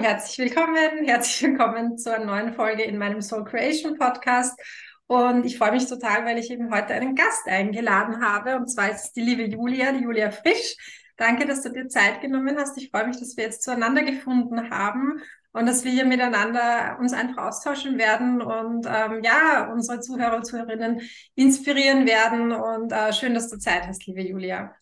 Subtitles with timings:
[0.00, 4.56] herzlich willkommen, herzlich willkommen zur neuen Folge in meinem Soul Creation Podcast.
[5.08, 8.56] Und ich freue mich total, weil ich eben heute einen Gast eingeladen habe.
[8.56, 10.76] Und zwar ist es die liebe Julia, die Julia Frisch.
[11.16, 12.78] Danke, dass du dir Zeit genommen hast.
[12.78, 17.12] Ich freue mich, dass wir jetzt zueinander gefunden haben und dass wir hier miteinander uns
[17.12, 21.00] einfach austauschen werden und ähm, ja, unsere Zuhörer und Zuhörerinnen
[21.34, 22.52] inspirieren werden.
[22.52, 24.76] Und äh, schön, dass du Zeit hast, liebe Julia.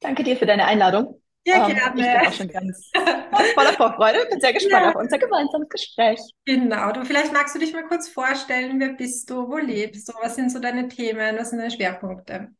[0.00, 1.19] Danke dir für deine Einladung.
[1.46, 2.00] Ja, ähm, gerne.
[2.00, 2.90] Ich bin auch schon ganz
[3.54, 4.26] voller Vorfreude.
[4.30, 4.90] Bin sehr gespannt ja.
[4.90, 6.20] auf unser gemeinsames Gespräch.
[6.44, 6.92] Genau.
[6.92, 8.78] Du, vielleicht magst du dich mal kurz vorstellen.
[8.78, 9.48] Wer bist du?
[9.48, 10.12] Wo lebst du?
[10.20, 11.38] Was sind so deine Themen?
[11.38, 12.50] Was sind deine Schwerpunkte?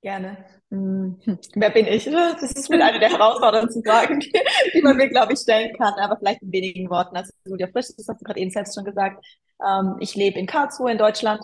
[0.00, 0.44] Gerne.
[0.70, 1.18] Hm.
[1.54, 2.04] Wer bin ich?
[2.04, 4.32] Das ist mit einer der herausforderndsten Fragen, die,
[4.74, 5.94] die man mir, glaube ich, stellen kann.
[5.94, 7.16] Aber vielleicht in wenigen Worten.
[7.16, 9.24] Also Julia Frisch, das hast du gerade eben selbst schon gesagt.
[9.66, 11.42] Ähm, ich lebe in Karlsruhe in Deutschland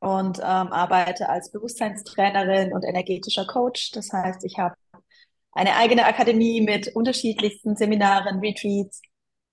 [0.00, 3.92] und ähm, arbeite als Bewusstseinstrainerin und energetischer Coach.
[3.92, 4.74] Das heißt, ich habe
[5.52, 9.00] eine eigene Akademie mit unterschiedlichsten Seminaren, Retreats,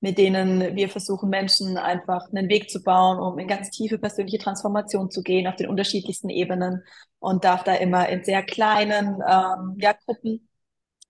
[0.02, 4.38] mit denen wir versuchen, Menschen einfach einen Weg zu bauen, um in ganz tiefe persönliche
[4.38, 6.84] Transformation zu gehen auf den unterschiedlichsten Ebenen
[7.20, 10.48] und darf da immer in sehr kleinen ähm, ja, Gruppen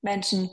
[0.01, 0.49] Menschen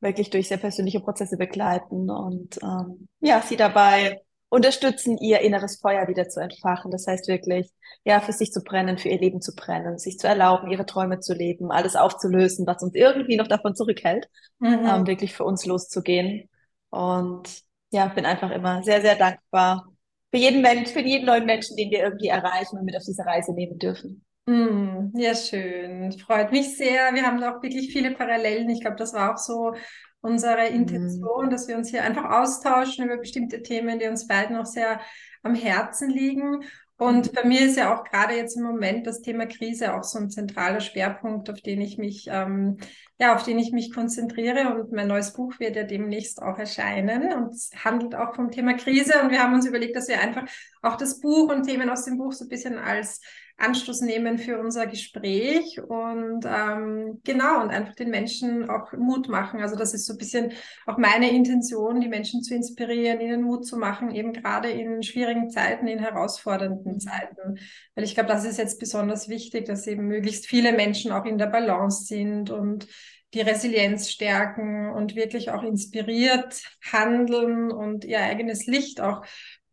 [0.00, 6.08] wirklich durch sehr persönliche Prozesse begleiten und ähm, ja, sie dabei unterstützen, ihr inneres Feuer
[6.08, 6.90] wieder zu entfachen.
[6.90, 7.70] Das heißt wirklich,
[8.04, 11.20] ja, für sich zu brennen, für ihr Leben zu brennen, sich zu erlauben, ihre Träume
[11.20, 14.86] zu leben, alles aufzulösen, was uns irgendwie noch davon zurückhält, mhm.
[14.86, 16.48] ähm, wirklich für uns loszugehen.
[16.90, 19.88] Und ja, bin einfach immer sehr, sehr dankbar
[20.30, 23.24] für jeden Mensch, für jeden neuen Menschen, den wir irgendwie erreichen und mit auf diese
[23.24, 24.24] Reise nehmen dürfen.
[24.46, 26.12] Mm, ja, schön.
[26.18, 27.14] Freut mich sehr.
[27.14, 28.68] Wir haben auch wirklich viele Parallelen.
[28.70, 29.74] Ich glaube, das war auch so
[30.20, 30.76] unsere mhm.
[30.76, 31.50] Intention, mhm.
[31.50, 35.00] dass wir uns hier einfach austauschen über bestimmte Themen, die uns beiden auch sehr
[35.42, 36.64] am Herzen liegen.
[36.96, 40.18] Und bei mir ist ja auch gerade jetzt im Moment das Thema Krise auch so
[40.18, 42.78] ein zentraler Schwerpunkt, auf den ich mich, ähm,
[43.18, 44.74] ja, auf den ich mich konzentriere.
[44.74, 47.54] Und mein neues Buch wird ja demnächst auch erscheinen und
[47.84, 49.20] handelt auch vom Thema Krise.
[49.22, 50.44] Und wir haben uns überlegt, dass wir einfach
[50.82, 53.20] auch das Buch und Themen aus dem Buch so ein bisschen als
[53.58, 59.60] Anstoß nehmen für unser Gespräch und ähm, genau und einfach den Menschen auch Mut machen.
[59.60, 60.52] Also das ist so ein bisschen
[60.86, 65.50] auch meine Intention, die Menschen zu inspirieren, ihnen Mut zu machen, eben gerade in schwierigen
[65.50, 67.00] Zeiten, in herausfordernden mhm.
[67.00, 67.58] Zeiten.
[67.96, 71.36] Weil ich glaube, das ist jetzt besonders wichtig, dass eben möglichst viele Menschen auch in
[71.36, 72.86] der Balance sind und
[73.34, 79.22] die Resilienz stärken und wirklich auch inspiriert handeln und ihr eigenes Licht auch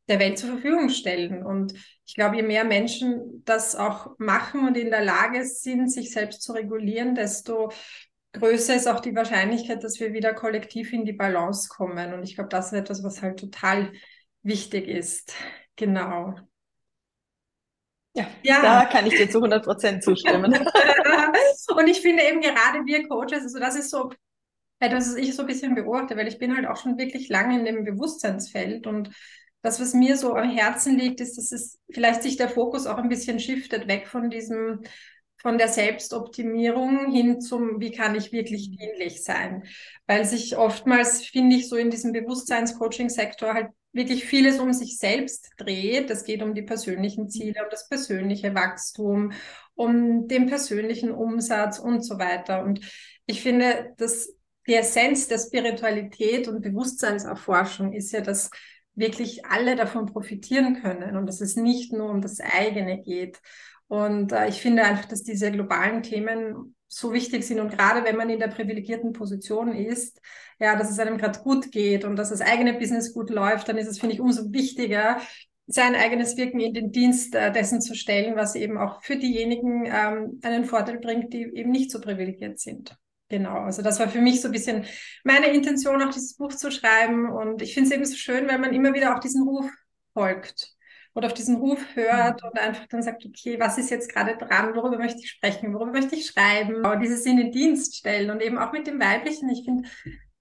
[0.07, 1.43] der Welt zur Verfügung stellen.
[1.43, 1.73] Und
[2.05, 6.43] ich glaube, je mehr Menschen das auch machen und in der Lage sind, sich selbst
[6.43, 7.71] zu regulieren, desto
[8.33, 12.13] größer ist auch die Wahrscheinlichkeit, dass wir wieder kollektiv in die Balance kommen.
[12.13, 13.91] Und ich glaube, das ist etwas, was halt total
[14.43, 15.33] wichtig ist.
[15.75, 16.35] Genau.
[18.15, 20.53] Ja, ja, da kann ich dir zu 100 Prozent zustimmen.
[21.75, 24.09] und ich finde eben gerade wir Coaches, also das ist so
[24.79, 27.59] etwas, was ich so ein bisschen beobachte, weil ich bin halt auch schon wirklich lange
[27.59, 29.09] in dem Bewusstseinsfeld und
[29.61, 32.97] das, was mir so am Herzen liegt, ist, dass es vielleicht sich der Fokus auch
[32.97, 34.83] ein bisschen shiftet, weg von diesem,
[35.41, 39.63] von der Selbstoptimierung hin zum, wie kann ich wirklich dienlich sein?
[40.05, 45.51] Weil sich oftmals, finde ich, so in diesem Bewusstseinscoaching-Sektor halt wirklich vieles um sich selbst
[45.57, 46.11] dreht.
[46.11, 49.31] Es geht um die persönlichen Ziele, um das persönliche Wachstum,
[49.73, 52.63] um den persönlichen Umsatz und so weiter.
[52.63, 52.81] Und
[53.25, 54.29] ich finde, dass
[54.67, 58.49] die Essenz der Spiritualität und Bewusstseinserforschung ist ja, dass
[58.95, 63.39] wirklich alle davon profitieren können und dass es nicht nur um das eigene geht.
[63.87, 68.15] Und äh, ich finde einfach, dass diese globalen Themen so wichtig sind und gerade wenn
[68.15, 70.21] man in der privilegierten Position ist,
[70.59, 73.77] ja, dass es einem gerade gut geht und dass das eigene Business gut läuft, dann
[73.77, 75.19] ist es, finde ich, umso wichtiger,
[75.67, 79.85] sein eigenes Wirken in den Dienst äh, dessen zu stellen, was eben auch für diejenigen
[79.85, 82.95] ähm, einen Vorteil bringt, die eben nicht so privilegiert sind.
[83.29, 84.85] Genau, also das war für mich so ein bisschen
[85.23, 87.27] meine Intention, auch dieses Buch zu schreiben.
[87.29, 89.65] Und ich finde es eben so schön, wenn man immer wieder auch diesen Ruf
[90.13, 90.74] folgt
[91.15, 92.49] oder auf diesen Ruf hört mhm.
[92.49, 95.93] und einfach dann sagt, okay, was ist jetzt gerade dran, worüber möchte ich sprechen, worüber
[95.93, 99.49] möchte ich schreiben, und dieses in den Dienst stellen und eben auch mit dem Weiblichen.
[99.49, 99.89] Ich finde,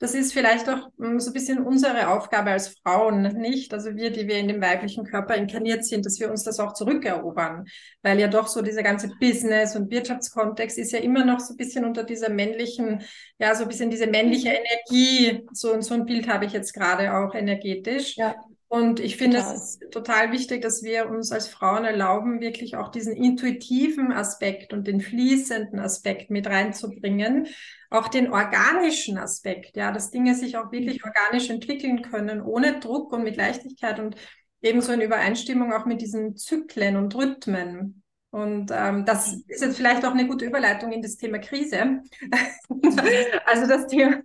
[0.00, 3.72] das ist vielleicht auch hm, so ein bisschen unsere Aufgabe als Frauen, nicht?
[3.72, 6.74] Also wir, die wir in dem weiblichen Körper inkarniert sind, dass wir uns das auch
[6.74, 7.64] zurückerobern.
[8.02, 11.56] Weil ja doch so dieser ganze Business- und Wirtschaftskontext ist ja immer noch so ein
[11.56, 13.02] bisschen unter dieser männlichen,
[13.38, 15.46] ja, so ein bisschen diese männliche Energie.
[15.52, 18.16] So, so ein Bild habe ich jetzt gerade auch energetisch.
[18.16, 18.34] Ja.
[18.68, 23.14] Und ich finde es total wichtig, dass wir uns als Frauen erlauben, wirklich auch diesen
[23.14, 27.46] intuitiven Aspekt und den fließenden Aspekt mit reinzubringen.
[27.90, 33.12] Auch den organischen Aspekt, ja, dass Dinge sich auch wirklich organisch entwickeln können, ohne Druck
[33.12, 34.16] und mit Leichtigkeit und
[34.62, 38.03] ebenso in Übereinstimmung auch mit diesen Zyklen und Rhythmen.
[38.34, 42.02] Und ähm, das ist jetzt vielleicht auch eine gute Überleitung in das Thema Krise.
[43.46, 44.16] also das Thema,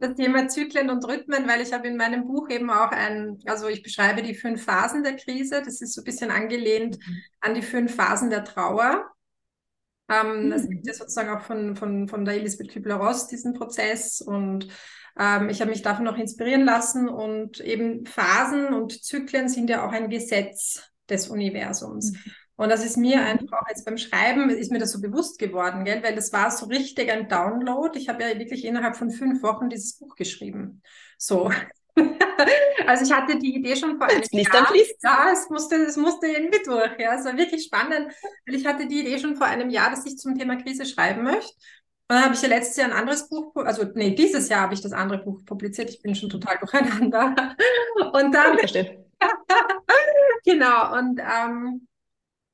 [0.00, 3.68] das Thema Zyklen und Rhythmen, weil ich habe in meinem Buch eben auch ein, also
[3.68, 5.60] ich beschreibe die fünf Phasen der Krise.
[5.62, 7.16] Das ist so ein bisschen angelehnt mhm.
[7.40, 9.04] an die fünf Phasen der Trauer.
[10.08, 10.50] Ähm, mhm.
[10.52, 14.68] Das gibt ja sozusagen auch von, von, von der Elisabeth Kübler-Ross diesen Prozess und
[15.18, 19.86] ähm, ich habe mich davon noch inspirieren lassen und eben Phasen und Zyklen sind ja
[19.86, 22.12] auch ein Gesetz des Universums.
[22.12, 22.32] Mhm.
[22.60, 23.24] Und das ist mir mhm.
[23.24, 26.02] einfach auch jetzt beim Schreiben, ist mir das so bewusst geworden, gell?
[26.02, 27.98] weil das war so richtig ein Download.
[27.98, 30.82] Ich habe ja wirklich innerhalb von fünf Wochen dieses Buch geschrieben.
[31.16, 31.50] So.
[32.86, 34.52] also ich hatte die Idee schon vor einem Jahr.
[34.52, 35.02] Dann fließt.
[35.02, 36.98] Ja, es musste, es musste irgendwie durch.
[36.98, 38.12] Ja, es war wirklich spannend,
[38.46, 41.22] weil ich hatte die Idee schon vor einem Jahr, dass ich zum Thema Krise schreiben
[41.22, 41.54] möchte.
[42.10, 44.74] Und dann habe ich ja letztes Jahr ein anderes Buch, also nee, dieses Jahr habe
[44.74, 45.88] ich das andere Buch publiziert.
[45.88, 47.56] Ich bin schon total durcheinander.
[48.12, 48.58] Und dann.
[50.44, 51.86] genau, und ähm,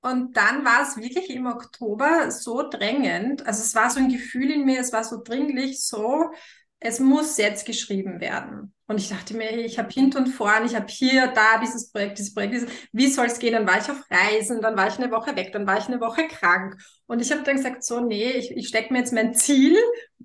[0.06, 3.44] und dann war es wirklich im Oktober so drängend.
[3.46, 6.30] Also es war so ein Gefühl in mir, es war so dringlich, so,
[6.78, 8.72] es muss jetzt geschrieben werden.
[8.86, 12.18] Und ich dachte mir, ich habe hinten und vorn, ich habe hier, da dieses Projekt,
[12.18, 13.54] dieses Projekt, dieses, wie soll es gehen?
[13.54, 16.00] Dann war ich auf Reisen, dann war ich eine Woche weg, dann war ich eine
[16.00, 16.76] Woche krank.
[17.06, 19.76] Und ich habe dann gesagt, so, nee, ich, ich stecke mir jetzt mein Ziel.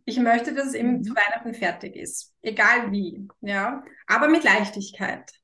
[0.05, 1.03] Ich möchte, dass es eben mhm.
[1.03, 2.33] zu Weihnachten fertig ist.
[2.43, 3.83] Egal wie, ja.
[4.05, 5.40] Aber mit Leichtigkeit.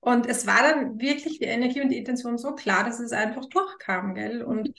[0.00, 3.46] Und es war dann wirklich die Energie und die Intention so klar, dass es einfach
[3.46, 4.42] durchkam, gell?
[4.42, 4.72] Und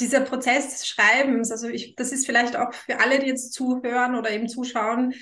[0.00, 4.16] dieser Prozess des Schreibens, also ich, das ist vielleicht auch für alle, die jetzt zuhören
[4.16, 5.14] oder eben zuschauen,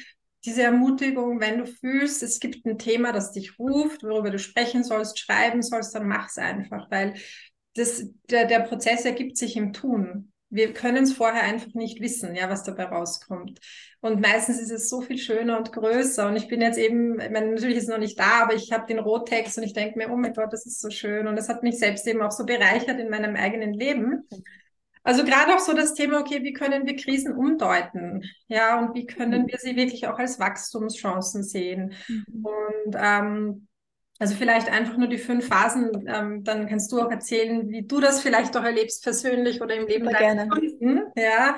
[0.44, 4.84] diese Ermutigung, wenn du fühlst, es gibt ein Thema, das dich ruft, worüber du sprechen
[4.84, 7.14] sollst, schreiben sollst, dann mach's einfach, weil
[7.76, 12.34] das, der, der Prozess ergibt sich im Tun wir können es vorher einfach nicht wissen,
[12.34, 13.60] ja, was dabei rauskommt.
[14.00, 16.28] Und meistens ist es so viel schöner und größer.
[16.28, 18.70] Und ich bin jetzt eben, ich meine, natürlich ist es noch nicht da, aber ich
[18.70, 21.26] habe den Rohtext und ich denke mir, oh mein Gott, das ist so schön.
[21.26, 24.28] Und das hat mich selbst eben auch so bereichert in meinem eigenen Leben.
[25.02, 28.22] Also gerade auch so das Thema, okay, wie können wir Krisen umdeuten?
[28.48, 31.94] Ja, und wie können wir sie wirklich auch als Wachstumschancen sehen?
[32.08, 32.46] Mhm.
[32.46, 33.68] Und ähm,
[34.24, 38.00] also vielleicht einfach nur die fünf Phasen, ähm, dann kannst du auch erzählen, wie du
[38.00, 41.02] das vielleicht auch erlebst persönlich oder im Leben deiner Kunden.
[41.14, 41.56] Ja.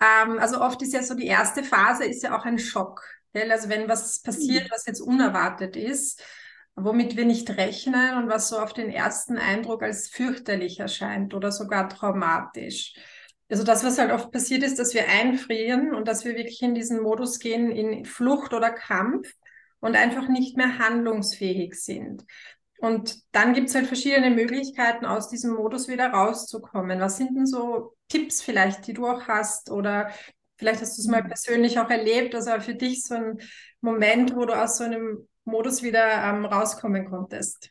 [0.00, 3.04] Ähm, also oft ist ja so die erste Phase ist ja auch ein Schock.
[3.32, 3.52] Gell?
[3.52, 4.68] Also wenn was passiert, mhm.
[4.72, 6.20] was jetzt unerwartet ist,
[6.74, 11.52] womit wir nicht rechnen und was so auf den ersten Eindruck als fürchterlich erscheint oder
[11.52, 12.94] sogar traumatisch.
[13.48, 16.74] Also das, was halt oft passiert ist, dass wir einfrieren und dass wir wirklich in
[16.74, 19.32] diesen Modus gehen, in Flucht oder Kampf
[19.80, 22.24] und einfach nicht mehr handlungsfähig sind.
[22.80, 27.00] Und dann gibt es halt verschiedene Möglichkeiten, aus diesem Modus wieder rauszukommen.
[27.00, 29.70] Was sind denn so Tipps vielleicht, die du auch hast?
[29.70, 30.10] Oder
[30.56, 31.28] vielleicht hast du es mal mhm.
[31.28, 33.38] persönlich auch erlebt, also für dich so ein
[33.82, 37.70] Moment, wo du aus so einem Modus wieder ähm, rauskommen konntest.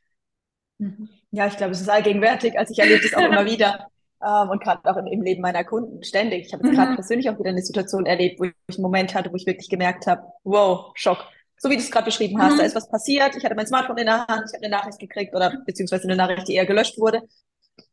[0.78, 1.10] Mhm.
[1.32, 2.58] Ja, ich glaube, es ist allgegenwärtig.
[2.58, 3.88] Also ich erlebe das auch immer wieder.
[4.24, 6.48] Ähm, und gerade auch im, im, Leben meiner Kunden ständig.
[6.48, 6.96] Ich habe jetzt gerade mhm.
[6.96, 10.06] persönlich auch wieder eine Situation erlebt, wo ich einen Moment hatte, wo ich wirklich gemerkt
[10.06, 11.26] habe, wow, Schock
[11.60, 12.58] so wie du es gerade beschrieben hast, mhm.
[12.60, 15.00] da ist was passiert, ich hatte mein Smartphone in der Hand, ich habe eine Nachricht
[15.00, 17.22] gekriegt oder beziehungsweise eine Nachricht, die eher gelöscht wurde.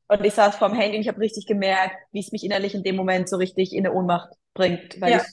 [0.09, 2.85] Und ich saß vorm Handy und ich habe richtig gemerkt, wie es mich innerlich in
[2.85, 5.17] dem Moment so richtig in eine Ohnmacht bringt, weil ja.
[5.19, 5.25] ich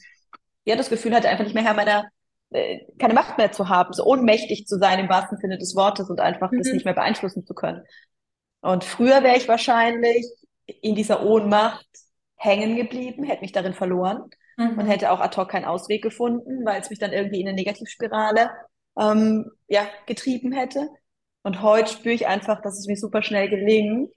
[0.65, 2.09] ja das Gefühl hatte, einfach nicht mehr Herr meiner,
[2.50, 6.09] äh, keine Macht mehr zu haben, so ohnmächtig zu sein im wahrsten Sinne des Wortes
[6.09, 6.57] und einfach mhm.
[6.57, 7.83] das nicht mehr beeinflussen zu können.
[8.62, 10.25] Und früher wäre ich wahrscheinlich
[10.65, 11.86] in dieser Ohnmacht
[12.36, 14.29] hängen geblieben, hätte mich darin verloren.
[14.57, 14.75] Mhm.
[14.75, 17.55] Man hätte auch ad hoc keinen Ausweg gefunden, weil es mich dann irgendwie in eine
[17.55, 18.51] Negativspirale
[19.00, 20.89] ähm, ja, getrieben hätte.
[21.43, 24.12] Und heute spüre ich einfach, dass es mir super schnell gelingt,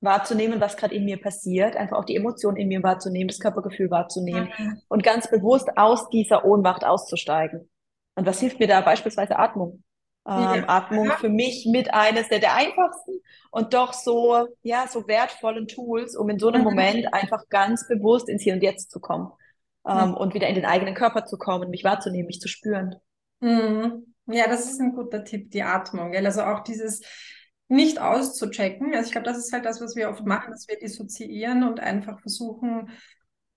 [0.00, 3.90] wahrzunehmen, was gerade in mir passiert, einfach auch die Emotionen in mir wahrzunehmen, das Körpergefühl
[3.90, 4.80] wahrzunehmen mhm.
[4.88, 7.70] und ganz bewusst aus dieser Ohnmacht auszusteigen.
[8.14, 8.82] Und was hilft mir da?
[8.82, 9.82] Beispielsweise Atmung.
[10.26, 10.68] Ähm, ja.
[10.68, 13.20] Atmung für mich mit eines der, der einfachsten
[13.50, 16.64] und doch so, ja, so wertvollen Tools, um in so einem mhm.
[16.64, 19.32] Moment einfach ganz bewusst ins Hier und Jetzt zu kommen
[19.86, 20.14] ähm, mhm.
[20.14, 22.96] und wieder in den eigenen Körper zu kommen, mich wahrzunehmen, mich zu spüren.
[23.40, 24.14] Mhm.
[24.26, 26.12] Ja, das ist ein guter Tipp, die Atmung.
[26.12, 26.24] Gell?
[26.24, 27.02] Also auch dieses
[27.68, 28.94] nicht auszuchecken.
[28.94, 31.80] Also ich glaube, das ist halt das, was wir oft machen, dass wir dissoziieren und
[31.80, 32.90] einfach versuchen,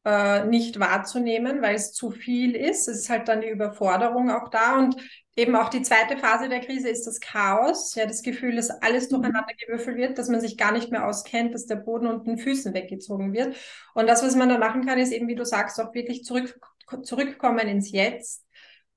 [0.06, 2.88] äh, nicht wahrzunehmen, weil es zu viel ist.
[2.88, 4.78] Es ist halt dann die Überforderung auch da.
[4.78, 4.96] Und
[5.38, 7.94] eben auch die zweite Phase der Krise ist das Chaos.
[7.96, 11.54] Ja, das Gefühl, dass alles durcheinander gewürfelt wird, dass man sich gar nicht mehr auskennt,
[11.54, 13.56] dass der Boden unter den Füßen weggezogen wird.
[13.94, 16.60] Und das, was man da machen kann, ist eben, wie du sagst, auch wirklich zurück,
[17.04, 18.46] zurückkommen ins Jetzt.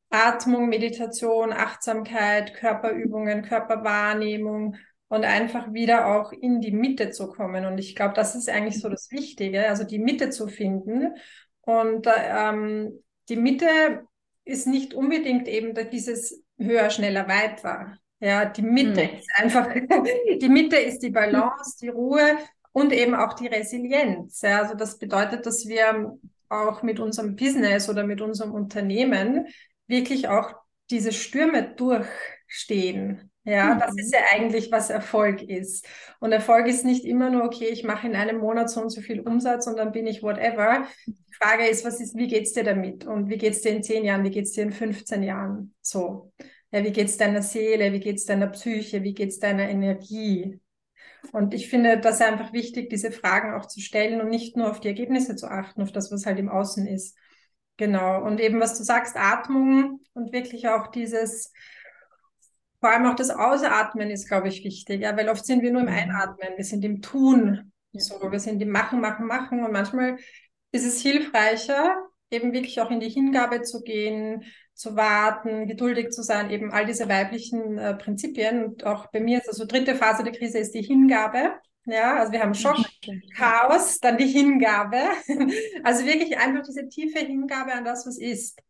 [0.08, 4.76] Atmung, Meditation, Achtsamkeit, Körperübungen, Körperwahrnehmung
[5.08, 7.64] und einfach wieder auch in die Mitte zu kommen.
[7.66, 11.14] Und ich glaube, das ist eigentlich so das Wichtige, also die Mitte zu finden.
[11.60, 14.02] Und ähm, die Mitte
[14.50, 17.96] ist nicht unbedingt eben dieses höher, schneller, weiter.
[18.18, 19.18] Ja, die Mitte mhm.
[19.18, 19.68] ist einfach,
[20.40, 22.38] die Mitte ist die Balance, die Ruhe
[22.72, 24.42] und eben auch die Resilienz.
[24.42, 29.46] Ja, also das bedeutet, dass wir auch mit unserem Business oder mit unserem Unternehmen
[29.86, 30.52] wirklich auch
[30.90, 33.29] diese Stürme durchstehen.
[33.50, 33.80] Ja, mhm.
[33.80, 35.84] das ist ja eigentlich, was Erfolg ist.
[36.20, 39.00] Und Erfolg ist nicht immer nur, okay, ich mache in einem Monat so und so
[39.00, 40.86] viel Umsatz und dann bin ich whatever.
[41.06, 43.06] Die Frage ist, was ist, wie geht's dir damit?
[43.06, 44.22] Und wie geht's dir in zehn Jahren?
[44.22, 45.74] Wie geht's dir in 15 Jahren?
[45.80, 46.32] So.
[46.70, 47.92] Ja, wie geht's deiner Seele?
[47.92, 49.02] Wie geht's deiner Psyche?
[49.02, 50.60] Wie geht's deiner Energie?
[51.32, 54.78] Und ich finde das einfach wichtig, diese Fragen auch zu stellen und nicht nur auf
[54.78, 57.16] die Ergebnisse zu achten, auf das, was halt im Außen ist.
[57.78, 58.22] Genau.
[58.22, 61.52] Und eben, was du sagst, Atmung und wirklich auch dieses,
[62.80, 65.02] vor allem auch das Ausatmen ist, glaube ich, wichtig.
[65.02, 65.94] Ja, weil oft sind wir nur im mhm.
[65.94, 67.72] Einatmen, wir sind im Tun.
[67.92, 69.64] So, wir sind im Machen, Machen, Machen.
[69.64, 70.16] Und manchmal
[70.72, 71.96] ist es hilfreicher,
[72.30, 74.44] eben wirklich auch in die Hingabe zu gehen,
[74.74, 78.64] zu warten, geduldig zu sein, eben all diese weiblichen äh, Prinzipien.
[78.64, 81.52] Und auch bei mir ist also dritte Phase der Krise ist die Hingabe.
[81.84, 82.78] Ja, also wir haben Schock,
[83.36, 84.98] Chaos, dann die Hingabe.
[85.82, 88.60] Also wirklich einfach diese tiefe Hingabe an das, was ist,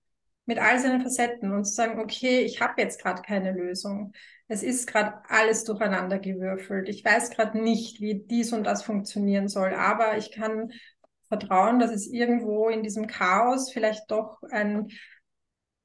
[0.51, 4.11] mit all seinen Facetten und zu sagen, okay, ich habe jetzt gerade keine Lösung.
[4.49, 6.89] Es ist gerade alles durcheinander gewürfelt.
[6.89, 10.73] Ich weiß gerade nicht, wie dies und das funktionieren soll, aber ich kann
[11.29, 14.89] vertrauen, dass es irgendwo in diesem Chaos vielleicht doch ein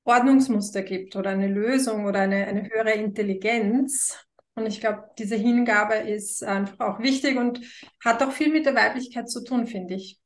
[0.04, 4.18] Ordnungsmuster gibt oder eine Lösung oder eine, eine höhere Intelligenz.
[4.56, 7.62] Und ich glaube, diese Hingabe ist einfach auch wichtig und
[8.04, 10.20] hat auch viel mit der Weiblichkeit zu tun, finde ich.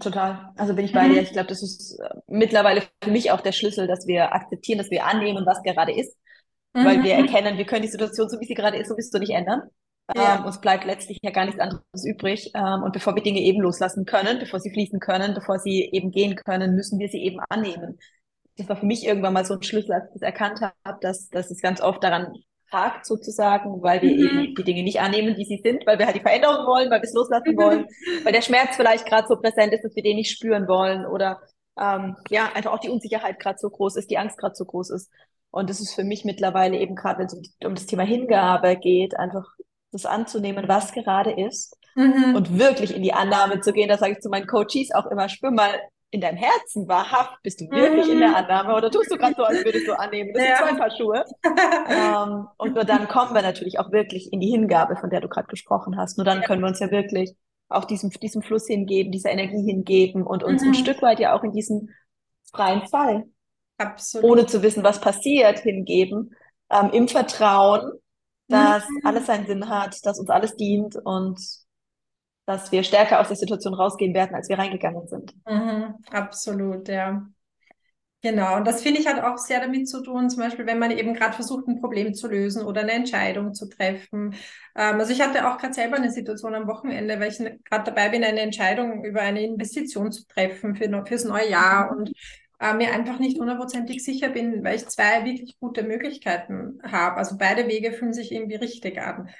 [0.00, 0.52] Total.
[0.56, 1.14] Also bin ich bei mhm.
[1.14, 1.22] dir.
[1.22, 4.90] Ich glaube, das ist äh, mittlerweile für mich auch der Schlüssel, dass wir akzeptieren, dass
[4.90, 6.16] wir annehmen, was gerade ist.
[6.72, 6.84] Mhm.
[6.84, 9.62] Weil wir erkennen, wir können die Situation, so wie sie gerade ist, sowieso nicht ändern.
[10.16, 10.36] Ja.
[10.38, 12.50] Ähm, uns bleibt letztlich ja gar nichts anderes übrig.
[12.54, 16.10] Ähm, und bevor wir Dinge eben loslassen können, bevor sie fließen können, bevor sie eben
[16.10, 17.98] gehen können, müssen wir sie eben annehmen
[18.56, 21.28] das war für mich irgendwann mal so ein Schlüssel, als ich das erkannt habe, dass,
[21.28, 22.34] dass es ganz oft daran
[22.72, 24.18] hakt sozusagen, weil wir mhm.
[24.18, 27.00] eben die Dinge nicht annehmen, wie sie sind, weil wir halt die Veränderung wollen, weil
[27.00, 27.86] wir es loslassen wollen,
[28.24, 31.40] weil der Schmerz vielleicht gerade so präsent ist, dass wir den nicht spüren wollen oder
[31.80, 34.90] ähm, ja, einfach auch die Unsicherheit gerade so groß ist, die Angst gerade so groß
[34.90, 35.10] ist.
[35.50, 38.76] Und das ist für mich mittlerweile eben gerade, wenn es um, um, das Thema Hingabe
[38.76, 39.44] geht, einfach
[39.90, 42.34] das anzunehmen, was gerade ist mhm.
[42.34, 43.88] und wirklich in die Annahme zu gehen.
[43.88, 45.78] Da sage ich zu meinen Coaches auch immer, spür mal
[46.12, 48.34] in deinem Herzen wahrhaft, bist du wirklich in der mhm.
[48.34, 50.32] Annahme oder tust du gerade so, als würdest du annehmen?
[50.34, 50.56] Das ja.
[50.56, 51.24] sind zwei Paar Schuhe.
[51.42, 55.28] ähm, und nur dann kommen wir natürlich auch wirklich in die Hingabe, von der du
[55.28, 56.18] gerade gesprochen hast.
[56.18, 56.46] Nur dann ja.
[56.46, 57.34] können wir uns ja wirklich
[57.70, 60.68] auch diesem, diesem Fluss hingeben, dieser Energie hingeben und uns mhm.
[60.68, 61.94] ein Stück weit ja auch in diesen
[62.52, 63.24] freien Fall,
[63.78, 64.30] Absolut.
[64.30, 66.34] ohne zu wissen, was passiert, hingeben,
[66.70, 67.90] ähm, im Vertrauen,
[68.48, 69.00] dass mhm.
[69.04, 71.40] alles seinen Sinn hat, dass uns alles dient und
[72.46, 75.34] dass wir stärker aus der Situation rausgehen werden, als wir reingegangen sind.
[75.46, 77.26] Mhm, absolut, ja.
[78.24, 80.92] Genau, und das finde ich hat auch sehr damit zu tun, zum Beispiel, wenn man
[80.92, 84.34] eben gerade versucht, ein Problem zu lösen oder eine Entscheidung zu treffen.
[84.76, 88.10] Ähm, also ich hatte auch gerade selber eine Situation am Wochenende, weil ich gerade dabei
[88.10, 92.12] bin, eine Entscheidung über eine Investition zu treffen für, fürs neue Jahr und
[92.60, 97.16] äh, mir einfach nicht hundertprozentig sicher bin, weil ich zwei wirklich gute Möglichkeiten habe.
[97.16, 99.30] Also beide Wege fühlen sich irgendwie richtig an.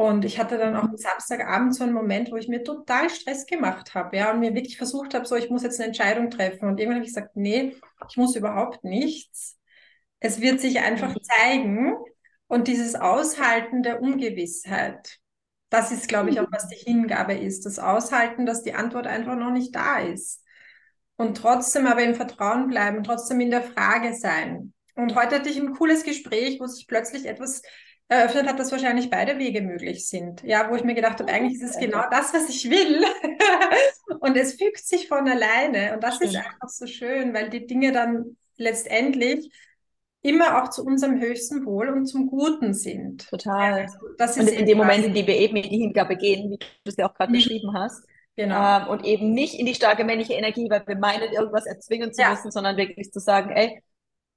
[0.00, 3.44] Und ich hatte dann auch am Samstagabend so einen Moment, wo ich mir total Stress
[3.44, 6.66] gemacht habe, ja, und mir wirklich versucht habe, so, ich muss jetzt eine Entscheidung treffen.
[6.66, 7.76] Und irgendwann habe ich gesagt, nee,
[8.08, 9.58] ich muss überhaupt nichts.
[10.18, 11.98] Es wird sich einfach zeigen.
[12.46, 15.18] Und dieses Aushalten der Ungewissheit,
[15.68, 17.66] das ist, glaube ich, auch, was die Hingabe ist.
[17.66, 20.42] Das Aushalten, dass die Antwort einfach noch nicht da ist.
[21.16, 24.72] Und trotzdem aber im Vertrauen bleiben, trotzdem in der Frage sein.
[24.94, 27.60] Und heute hatte ich ein cooles Gespräch, wo sich plötzlich etwas
[28.10, 30.42] eröffnet hat, dass wahrscheinlich beide Wege möglich sind.
[30.42, 33.04] Ja, wo ich mir gedacht habe, eigentlich ist es genau das, was ich will.
[34.20, 35.94] und es fügt sich von alleine.
[35.94, 36.32] Und das Stimmt.
[36.32, 39.50] ist einfach so schön, weil die Dinge dann letztendlich
[40.22, 43.28] immer auch zu unserem höchsten Wohl und zum Guten sind.
[43.30, 43.82] Total.
[43.82, 46.50] Also, das ist und in dem Moment, in dem wir eben in die Hingabe gehen,
[46.50, 47.36] wie du es ja auch gerade mhm.
[47.36, 48.04] beschrieben hast,
[48.36, 48.78] Genau.
[48.78, 52.22] Ähm, und eben nicht in die starke männliche Energie, weil wir meinen, irgendwas erzwingen zu
[52.22, 52.30] ja.
[52.30, 53.82] müssen, sondern wirklich zu sagen, ey,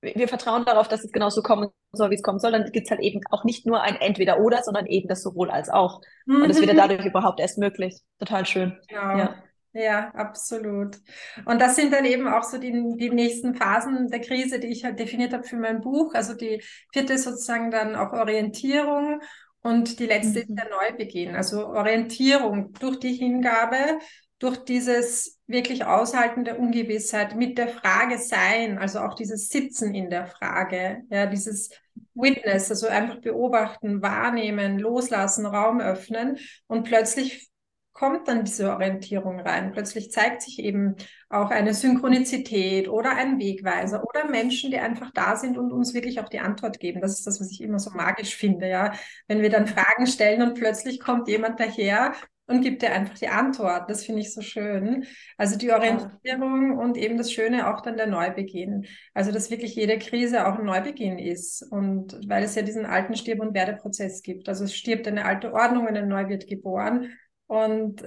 [0.04, 2.92] wir vertrauen darauf, dass es genauso kommen soll, wie es kommen soll, dann gibt es
[2.92, 6.02] halt eben auch nicht nur ein Entweder-Oder, sondern eben das sowohl als auch.
[6.26, 6.44] Mhm.
[6.44, 8.02] Und das wird ja dadurch überhaupt erst möglich.
[8.20, 8.78] Total schön.
[8.88, 9.18] Genau.
[9.18, 9.36] Ja.
[9.76, 10.98] Ja, absolut.
[11.46, 14.86] Und das sind dann eben auch so die, die nächsten Phasen der Krise, die ich
[14.86, 16.14] halt definiert habe für mein Buch.
[16.14, 19.20] Also die vierte ist sozusagen dann auch Orientierung
[19.64, 20.46] und die letzte mhm.
[20.46, 21.36] ist der Neubeginn.
[21.36, 23.98] Also Orientierung durch die Hingabe,
[24.44, 30.10] durch dieses wirklich Aushalten der Ungewissheit, mit der Frage sein, also auch dieses Sitzen in
[30.10, 31.70] der Frage, ja, dieses
[32.14, 37.50] Witness, also einfach beobachten, wahrnehmen, loslassen, Raum öffnen und plötzlich
[37.94, 39.72] kommt dann diese Orientierung rein.
[39.72, 40.96] Plötzlich zeigt sich eben
[41.30, 46.20] auch eine Synchronizität oder ein Wegweiser oder Menschen, die einfach da sind und uns wirklich
[46.20, 47.02] auch die Antwort geben.
[47.02, 48.94] Das ist das, was ich immer so magisch finde, ja.
[49.28, 52.14] Wenn wir dann Fragen stellen und plötzlich kommt jemand daher
[52.48, 53.90] und gibt dir einfach die Antwort.
[53.90, 55.06] Das finde ich so schön.
[55.38, 58.86] Also die Orientierung und eben das Schöne auch dann der Neubeginn.
[59.14, 61.66] Also dass wirklich jede Krise auch ein Neubeginn ist.
[61.72, 64.50] Und weil es ja diesen alten Stirb- und Werdeprozess gibt.
[64.50, 67.14] Also es stirbt eine alte Ordnung und eine neu wird geboren.
[67.48, 68.04] Und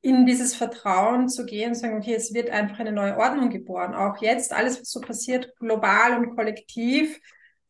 [0.00, 3.94] in dieses Vertrauen zu gehen und sagen, okay, es wird einfach eine neue Ordnung geboren.
[3.94, 7.18] Auch jetzt, alles, was so passiert, global und kollektiv,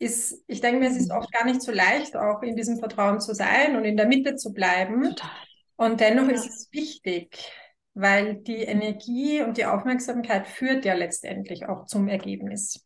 [0.00, 3.21] ist, ich denke mir, es ist oft gar nicht so leicht, auch in diesem Vertrauen
[3.21, 5.02] zu sein und in der Mitte zu bleiben.
[5.02, 5.30] Total.
[5.76, 6.34] Und dennoch ja.
[6.34, 7.52] ist es wichtig,
[7.94, 12.84] weil die Energie und die Aufmerksamkeit führt ja letztendlich auch zum Ergebnis.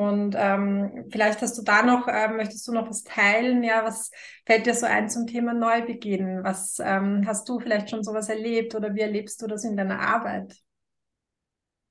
[0.00, 3.62] Und ähm, vielleicht hast du da noch, äh, möchtest du noch was teilen?
[3.62, 4.10] Ja, was
[4.46, 6.42] fällt dir so ein zum Thema Neubeginn?
[6.42, 10.00] Was ähm, hast du vielleicht schon sowas erlebt oder wie erlebst du das in deiner
[10.00, 10.56] Arbeit?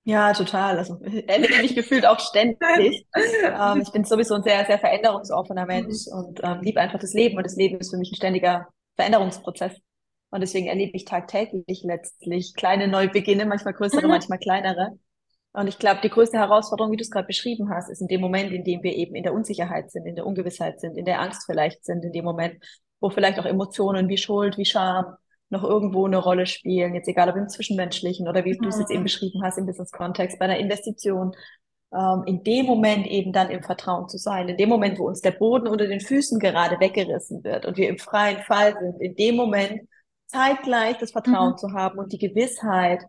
[0.06, 0.80] Ja, total.
[0.80, 3.06] Also erlebe ich gefühlt auch ständig.
[3.16, 6.18] ähm, ich bin sowieso ein sehr, sehr veränderungsoffener Mensch mhm.
[6.18, 9.80] und ähm, liebe einfach das Leben und das Leben ist für mich ein ständiger Veränderungsprozess.
[10.32, 14.10] Und deswegen erlebe ich tagtäglich letztlich kleine Neubeginne, manchmal größere, mhm.
[14.10, 14.98] manchmal kleinere.
[15.54, 18.22] Und ich glaube, die größte Herausforderung, wie du es gerade beschrieben hast, ist in dem
[18.22, 21.20] Moment, in dem wir eben in der Unsicherheit sind, in der Ungewissheit sind, in der
[21.20, 22.64] Angst vielleicht sind, in dem Moment,
[23.00, 25.16] wo vielleicht auch Emotionen wie Schuld, wie Scham
[25.50, 28.62] noch irgendwo eine Rolle spielen, jetzt egal ob im Zwischenmenschlichen oder wie mhm.
[28.62, 29.06] du es jetzt eben mhm.
[29.06, 31.34] beschrieben hast im Business-Kontext, bei einer Investition,
[31.92, 35.22] ähm, in dem Moment eben dann im Vertrauen zu sein, in dem Moment, wo uns
[35.22, 39.16] der Boden unter den Füßen gerade weggerissen wird und wir im freien Fall sind, in
[39.16, 39.89] dem Moment
[40.30, 41.58] zeitgleich das Vertrauen mhm.
[41.58, 43.04] zu haben und die Gewissheit,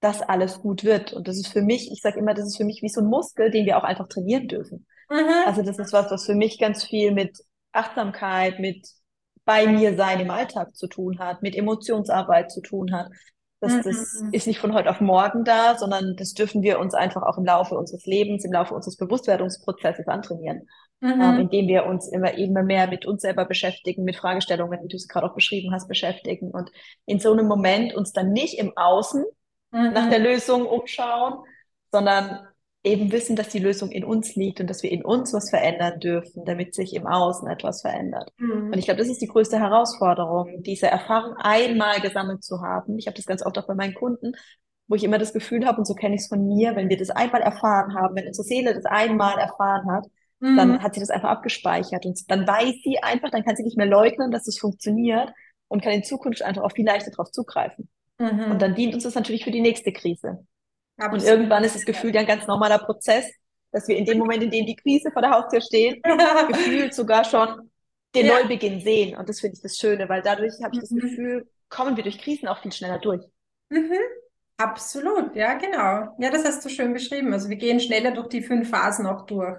[0.00, 1.12] dass alles gut wird.
[1.12, 3.06] Und das ist für mich, ich sage immer, das ist für mich wie so ein
[3.06, 4.86] Muskel, den wir auch einfach trainieren dürfen.
[5.10, 5.46] Mhm.
[5.46, 7.38] Also das ist was, was für mich ganz viel mit
[7.72, 8.86] Achtsamkeit, mit
[9.44, 13.08] bei mir sein im Alltag zu tun hat, mit Emotionsarbeit zu tun hat.
[13.60, 13.82] Das, mhm.
[13.84, 17.38] das ist nicht von heute auf morgen da, sondern das dürfen wir uns einfach auch
[17.38, 20.68] im Laufe unseres Lebens, im Laufe unseres Bewusstwerdungsprozesses antrainieren
[21.00, 21.20] mhm.
[21.20, 24.96] ähm, indem wir uns immer immer mehr mit uns selber beschäftigen, mit Fragestellungen, wie du
[24.96, 26.70] es gerade auch beschrieben hast, beschäftigen und
[27.06, 29.24] in so einem Moment uns dann nicht im Außen
[29.72, 29.92] mhm.
[29.92, 31.34] nach der Lösung umschauen,
[31.92, 32.46] sondern
[32.84, 35.98] eben wissen, dass die Lösung in uns liegt und dass wir in uns was verändern
[36.00, 38.30] dürfen, damit sich im Außen etwas verändert.
[38.36, 38.66] Mhm.
[38.66, 42.98] Und ich glaube, das ist die größte Herausforderung, diese Erfahrung einmal gesammelt zu haben.
[42.98, 44.32] Ich habe das ganz oft auch bei meinen Kunden,
[44.86, 46.98] wo ich immer das Gefühl habe, und so kenne ich es von mir, wenn wir
[46.98, 50.04] das einmal erfahren haben, wenn unsere Seele das einmal erfahren hat,
[50.40, 50.56] Mhm.
[50.56, 53.76] Dann hat sie das einfach abgespeichert und dann weiß sie einfach, dann kann sie nicht
[53.76, 55.32] mehr leugnen, dass das funktioniert
[55.68, 57.88] und kann in Zukunft einfach auch viel leichter darauf zugreifen.
[58.18, 58.52] Mhm.
[58.52, 60.46] Und dann dient uns das natürlich für die nächste Krise.
[60.96, 61.22] Absolut.
[61.22, 63.30] Und irgendwann ist das Gefühl ja ein ganz normaler Prozess,
[63.72, 66.02] dass wir in dem Moment, in dem die Krise vor der Haustür steht,
[66.48, 67.70] gefühlt sogar schon
[68.14, 68.38] den ja.
[68.38, 69.16] Neubeginn sehen.
[69.16, 71.00] Und das finde ich das Schöne, weil dadurch habe ich das mhm.
[71.00, 73.22] Gefühl, kommen wir durch Krisen auch viel schneller durch.
[73.70, 73.98] Mhm.
[74.56, 76.14] Absolut, ja, genau.
[76.18, 77.32] Ja, das hast du schön beschrieben.
[77.32, 79.58] Also wir gehen schneller durch die fünf Phasen auch durch.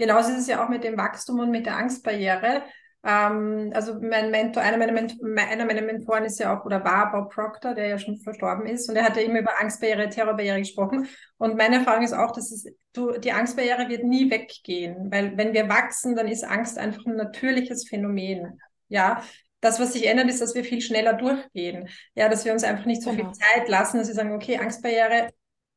[0.00, 2.62] Genauso ist es ja auch mit dem Wachstum und mit der Angstbarriere.
[3.04, 7.12] Ähm, also mein Mentor, einer meiner, Ment einer meiner Mentoren ist ja auch oder war
[7.12, 10.60] Bob Proctor, der ja schon verstorben ist und er hat ja immer über Angstbarriere, Terrorbarriere
[10.60, 11.06] gesprochen.
[11.36, 15.52] Und meine Erfahrung ist auch, dass es, du, die Angstbarriere wird nie weggehen, weil wenn
[15.52, 18.58] wir wachsen, dann ist Angst einfach ein natürliches Phänomen.
[18.88, 19.22] Ja,
[19.60, 21.90] das, was sich ändert, ist, dass wir viel schneller durchgehen.
[22.14, 23.24] Ja, dass wir uns einfach nicht so genau.
[23.24, 25.28] viel Zeit lassen, dass wir sagen, okay, Angstbarriere,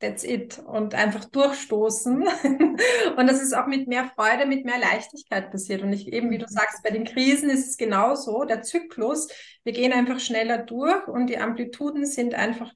[0.03, 2.23] that's it und einfach durchstoßen.
[3.17, 5.81] und das ist auch mit mehr Freude, mit mehr Leichtigkeit passiert.
[5.81, 6.53] Und ich, eben, wie du mhm.
[6.53, 8.43] sagst, bei den Krisen ist es genauso.
[8.43, 9.29] Der Zyklus,
[9.63, 12.71] wir gehen einfach schneller durch und die Amplituden sind einfach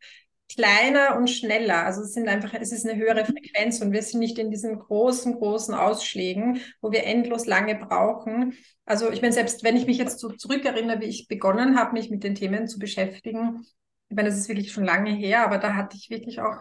[0.50, 1.86] kleiner und schneller.
[1.86, 4.80] Also es sind einfach, es ist eine höhere Frequenz und wir sind nicht in diesen
[4.80, 8.58] großen, großen Ausschlägen, wo wir endlos lange brauchen.
[8.86, 12.10] Also ich meine, selbst wenn ich mich jetzt so zurückerinnere, wie ich begonnen habe, mich
[12.10, 13.66] mit den Themen zu beschäftigen,
[14.10, 16.56] ich meine, das ist wirklich schon lange her, aber da hatte ich wirklich auch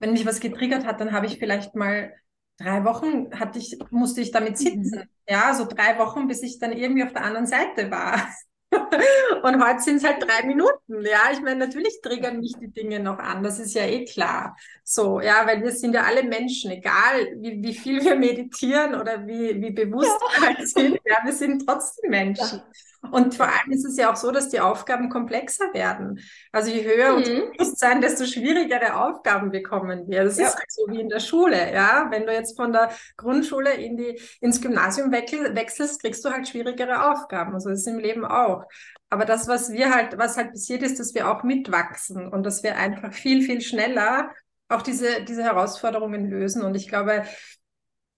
[0.00, 2.12] wenn mich was getriggert hat, dann habe ich vielleicht mal
[2.58, 4.98] drei Wochen hatte ich, musste ich damit sitzen.
[4.98, 5.08] Mhm.
[5.28, 8.28] Ja, so drei Wochen, bis ich dann irgendwie auf der anderen Seite war.
[9.42, 11.04] Und heute sind es halt drei Minuten.
[11.04, 13.42] Ja, ich meine, natürlich triggern mich die Dinge noch an.
[13.42, 14.56] Das ist ja eh klar.
[14.92, 19.24] So, ja, weil wir sind ja alle Menschen, egal wie, wie viel wir meditieren oder
[19.24, 20.40] wie, wie bewusst ja.
[20.40, 20.98] wir halt sind.
[21.04, 22.58] Ja, wir sind trotzdem Menschen.
[22.58, 23.10] Ja.
[23.12, 26.18] Und vor allem ist es ja auch so, dass die Aufgaben komplexer werden.
[26.50, 27.18] Also je höher mhm.
[27.18, 30.24] unser Bewusstsein, desto schwierigere Aufgaben bekommen wir.
[30.24, 30.48] Das ja.
[30.48, 31.72] ist halt so wie in der Schule.
[31.72, 36.48] Ja, wenn du jetzt von der Grundschule in die, ins Gymnasium wechselst, kriegst du halt
[36.48, 37.54] schwierigere Aufgaben.
[37.54, 38.64] Also das ist im Leben auch.
[39.08, 42.64] Aber das, was wir halt, was halt passiert ist, dass wir auch mitwachsen und dass
[42.64, 44.30] wir einfach viel, viel schneller
[44.70, 46.62] auch diese, diese Herausforderungen lösen.
[46.62, 47.24] Und ich glaube,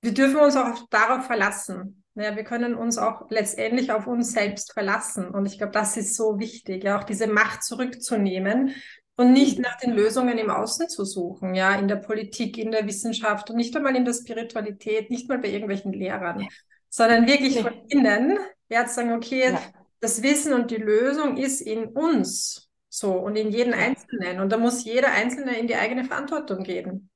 [0.03, 2.05] wir dürfen uns auch darauf verlassen.
[2.15, 5.29] Ja, wir können uns auch letztendlich auf uns selbst verlassen.
[5.29, 8.75] Und ich glaube, das ist so wichtig, ja, auch diese Macht zurückzunehmen
[9.17, 12.87] und nicht nach den Lösungen im Außen zu suchen, ja, in der Politik, in der
[12.87, 16.49] Wissenschaft und nicht einmal in der Spiritualität, nicht mal bei irgendwelchen Lehrern,
[16.91, 17.63] sondern wirklich nee.
[17.63, 18.39] von innen,
[18.69, 19.61] ja, zu sagen, okay, ja.
[20.01, 24.41] das Wissen und die Lösung ist in uns so und in jeden Einzelnen.
[24.41, 27.09] Und da muss jeder Einzelne in die eigene Verantwortung gehen.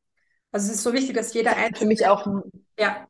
[0.50, 1.78] Also es ist so wichtig, dass jeder Einzelne.
[1.78, 2.26] Für mich auch
[2.78, 3.06] ja,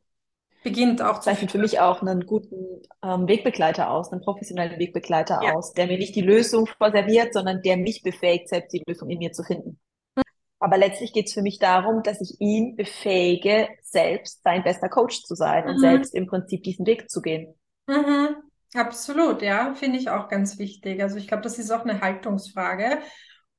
[0.63, 1.29] beginnt auch zu.
[1.29, 5.53] Zeichnet für mich auch einen guten ähm, Wegbegleiter aus, einen professionellen Wegbegleiter ja.
[5.53, 9.19] aus, der mir nicht die Lösung vorserviert, sondern der mich befähigt, selbst die Lösung in
[9.19, 9.79] mir zu finden.
[10.59, 15.23] Aber letztlich geht es für mich darum, dass ich ihn befähige, selbst sein bester Coach
[15.23, 15.69] zu sein mhm.
[15.69, 17.55] und selbst im Prinzip diesen Weg zu gehen.
[17.87, 18.35] Mhm.
[18.73, 21.01] Absolut, ja, finde ich auch ganz wichtig.
[21.01, 22.99] Also ich glaube, das ist auch eine Haltungsfrage.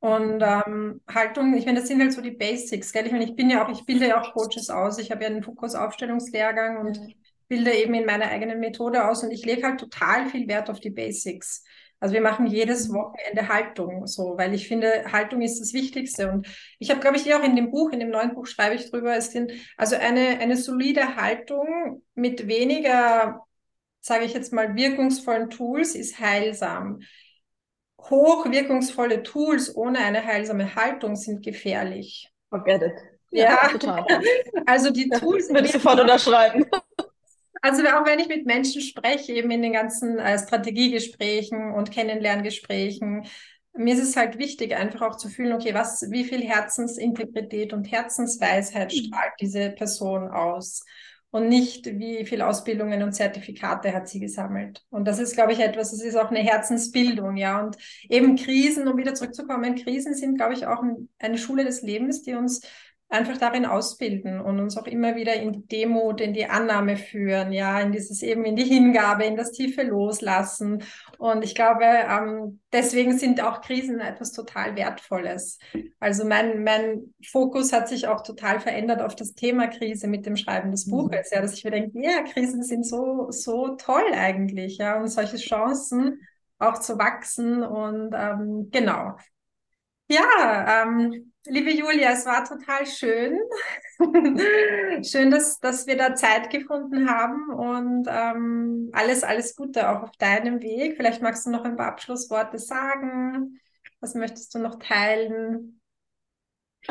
[0.00, 3.06] Und ähm, Haltung, ich meine, das sind halt so die Basics, gell?
[3.06, 4.98] Ich meine, ich bin ja auch, ich bilde ja auch Coaches aus.
[4.98, 7.00] Ich habe ja einen Fokus-Aufstellungslehrgang und
[7.48, 10.80] bilde eben in meiner eigenen Methode aus und ich lege halt total viel Wert auf
[10.80, 11.64] die Basics.
[12.00, 12.94] Also wir machen jedes mhm.
[12.94, 16.30] Wochenende Haltung, so, weil ich finde, Haltung ist das Wichtigste.
[16.30, 16.46] Und
[16.78, 18.90] ich habe, glaube ich, hier auch in dem Buch, in dem neuen Buch schreibe ich
[18.90, 23.44] drüber, es sind also eine, eine solide Haltung mit weniger,
[24.00, 27.00] sage ich jetzt mal, wirkungsvollen Tools ist heilsam.
[28.00, 32.30] Hochwirkungsvolle Tools ohne eine heilsame Haltung sind gefährlich.
[32.48, 32.92] Forget it.
[33.30, 34.06] Ja, ja total.
[34.66, 35.48] also die Tools.
[35.48, 36.64] Ja, würde ich sofort unterschreiben.
[37.60, 43.26] Also auch wenn ich mit Menschen spreche, eben in den ganzen äh, Strategiegesprächen und Kennenlerngesprächen,
[43.74, 47.90] mir ist es halt wichtig, einfach auch zu fühlen, okay, was, wie viel Herzensintegrität und
[47.90, 48.96] Herzensweisheit mhm.
[48.96, 50.84] strahlt diese Person aus?
[51.30, 54.82] Und nicht, wie viel Ausbildungen und Zertifikate hat sie gesammelt.
[54.88, 57.62] Und das ist, glaube ich, etwas, das ist auch eine Herzensbildung, ja.
[57.62, 57.76] Und
[58.08, 60.82] eben Krisen, um wieder zurückzukommen, Krisen sind, glaube ich, auch
[61.18, 62.62] eine Schule des Lebens, die uns
[63.10, 67.52] einfach darin ausbilden und uns auch immer wieder in die Demut, in die Annahme führen,
[67.52, 70.82] ja, in dieses eben in die Hingabe, in das tiefe Loslassen.
[71.16, 75.58] Und ich glaube, ähm, deswegen sind auch Krisen etwas total Wertvolles.
[76.00, 80.36] Also mein, mein Fokus hat sich auch total verändert auf das Thema Krise mit dem
[80.36, 80.90] Schreiben des mhm.
[80.90, 85.08] Buches, ja, dass ich mir denke, ja, Krisen sind so, so toll eigentlich, ja, und
[85.08, 86.20] solche Chancen
[86.58, 89.16] auch zu wachsen und ähm, genau.
[90.10, 93.38] Ja, ähm, liebe Julia, es war total schön.
[95.04, 100.16] schön, dass, dass wir da Zeit gefunden haben und ähm, alles, alles Gute auch auf
[100.18, 100.96] deinem Weg.
[100.96, 103.60] Vielleicht magst du noch ein paar Abschlussworte sagen.
[104.00, 105.80] Was möchtest du noch teilen?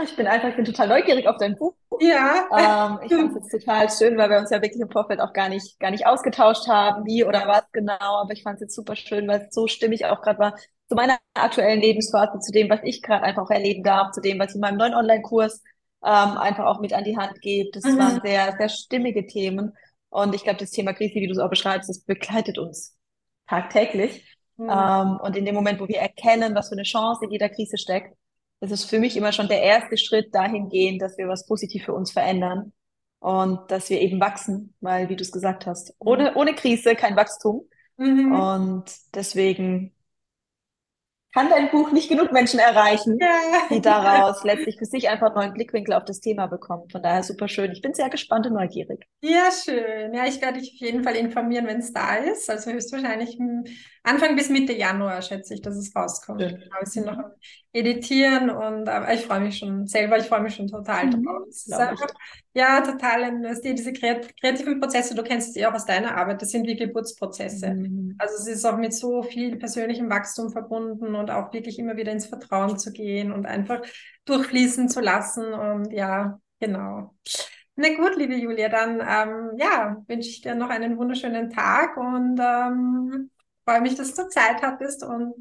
[0.04, 1.74] Ich bin einfach, ich bin total neugierig auf dein Buch.
[2.00, 2.48] Ja.
[2.52, 5.50] Ähm, ich fand es total schön, weil wir uns ja wirklich im Vorfeld auch gar
[5.50, 8.22] nicht, gar nicht ausgetauscht haben, wie oder was genau.
[8.22, 10.56] Aber ich fand es jetzt super schön, weil es so stimmig auch gerade war
[10.90, 14.50] zu meiner aktuellen Lebensphase, zu dem, was ich gerade einfach erleben darf, zu dem, was
[14.50, 15.62] ich in meinem neuen Online-Kurs
[16.04, 17.70] ähm, einfach auch mit an die Hand gebe.
[17.74, 17.98] Das mhm.
[17.98, 19.74] waren sehr, sehr stimmige Themen.
[20.10, 22.96] Und ich glaube, das Thema Krise, wie du es auch beschreibst, das begleitet uns
[23.48, 24.26] tagtäglich.
[24.56, 24.70] Mhm.
[24.72, 27.78] Ähm, und in dem Moment, wo wir erkennen, was für eine Chance in jeder Krise
[27.78, 28.16] steckt,
[28.60, 31.94] das ist für mich immer schon der erste Schritt dahingehend, dass wir was positiv für
[31.94, 32.74] uns verändern
[33.20, 37.16] und dass wir eben wachsen, weil, wie du es gesagt hast, ohne, ohne Krise kein
[37.16, 37.68] Wachstum.
[37.98, 38.32] Mhm.
[38.34, 39.94] Und deswegen
[41.38, 43.28] kann dein Buch nicht genug Menschen erreichen, ja.
[43.70, 46.90] die daraus letztlich für sich einfach einen neuen Blickwinkel auf das Thema bekommen.
[46.90, 47.72] Von daher super schön.
[47.72, 49.06] Ich bin sehr gespannt und neugierig.
[49.22, 50.16] Ja, schön.
[50.16, 52.50] Ja, ich werde dich auf jeden Fall informieren, wenn es da ist.
[52.50, 53.38] Also höchstwahrscheinlich
[54.08, 56.40] Anfang bis Mitte Januar schätze ich, dass es rauskommt.
[56.40, 56.52] Ja.
[56.52, 57.32] Wir sind noch am
[57.74, 61.44] Editieren und aber ich freue mich schon selber, ich freue mich schon total mhm, drauf.
[61.72, 62.08] Einfach,
[62.54, 63.42] ja, total.
[63.62, 67.72] Diese kreativen Prozesse, du kennst sie auch aus deiner Arbeit, das sind wie Geburtsprozesse.
[67.72, 68.16] Mhm.
[68.18, 72.14] Also es ist auch mit so viel persönlichem Wachstum verbunden und auch wirklich immer wieder
[72.14, 73.82] ins Vertrauen zu gehen und einfach
[74.24, 75.54] durchfließen zu lassen.
[75.54, 77.14] Und ja, genau.
[77.76, 82.40] Na gut, liebe Julia, dann ähm, ja, wünsche ich dir noch einen wunderschönen Tag und
[82.40, 83.30] ähm,
[83.68, 85.36] freue mich, dass du Zeit hattest und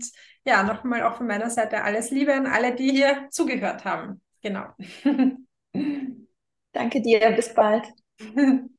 [0.45, 4.21] ja, nochmal auch von meiner Seite alles Liebe an alle, die hier zugehört haben.
[4.43, 4.67] Genau.
[6.73, 7.85] Danke dir, bis bald.